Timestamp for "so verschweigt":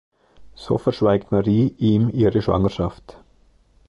0.55-1.31